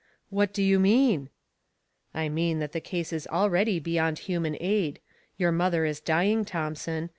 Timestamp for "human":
4.25-4.57